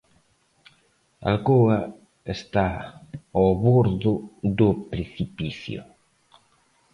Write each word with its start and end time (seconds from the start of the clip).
Alcoa 1.29 1.79
está 2.35 2.69
ao 3.37 3.47
bordo 3.65 4.13
do 4.57 4.69
precipicio. 4.91 5.81